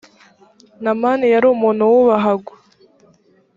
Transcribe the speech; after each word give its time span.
namani 0.83 1.25
yari 1.33 1.47
umuntu 1.49 1.83
wubahwaga. 1.91 2.53